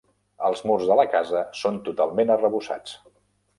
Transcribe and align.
Els 0.47 0.63
murs 0.69 0.87
de 0.91 0.97
la 1.01 1.05
casa 1.17 1.45
són 1.61 1.79
totalment 1.91 2.35
arrebossats. 2.39 2.99